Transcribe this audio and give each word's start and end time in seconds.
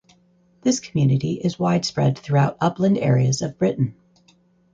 This 0.63 0.79
community 0.79 1.33
is 1.33 1.59
widespread 1.59 2.17
throughout 2.17 2.57
upland 2.59 2.97
areas 2.97 3.43
of 3.43 3.59
Britain. 3.59 3.93